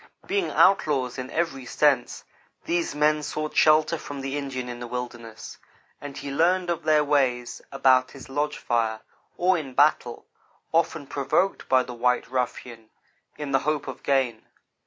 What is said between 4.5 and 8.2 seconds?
in the wilderness; and he learned of their ways about